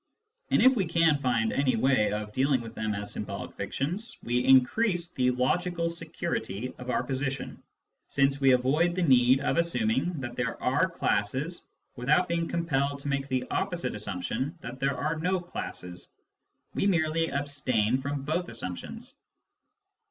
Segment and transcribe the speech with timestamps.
[0.49, 4.43] And if we can find any way of dealing with them as symbolic fictions, we
[4.43, 7.61] increase the logical security of our position,
[8.07, 12.97] since we avoid the need of assuming that there are classes without being com pelled
[13.01, 16.09] to make the opposite assumption that there are no classes.
[16.73, 19.13] We merely abstain from both assumptions.